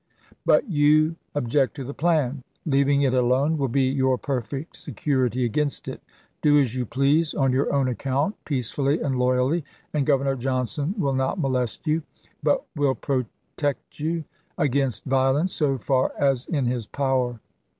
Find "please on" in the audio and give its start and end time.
6.87-7.51